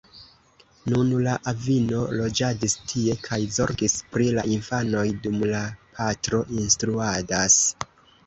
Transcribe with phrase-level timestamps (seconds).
[0.91, 5.61] Nun la avino loĝadis tie kaj zorgis pri la infanoj, dum la
[5.99, 7.63] patro instruadas.